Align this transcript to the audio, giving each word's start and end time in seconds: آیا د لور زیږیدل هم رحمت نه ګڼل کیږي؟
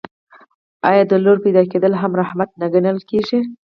آیا 0.89 1.03
د 1.07 1.13
لور 1.23 1.37
زیږیدل 1.55 1.93
هم 2.01 2.11
رحمت 2.21 2.49
نه 2.61 2.67
ګڼل 2.73 2.97
کیږي؟ 3.09 3.39